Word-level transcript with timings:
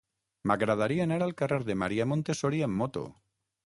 M'agradaria 0.51 1.05
anar 1.05 1.21
al 1.27 1.35
carrer 1.43 1.61
de 1.69 1.79
Maria 1.85 2.11
Montessori 2.15 2.67
amb 2.71 2.83
moto. 2.85 3.09